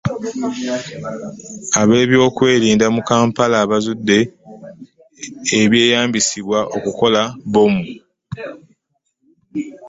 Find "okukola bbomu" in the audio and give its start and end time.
6.77-7.83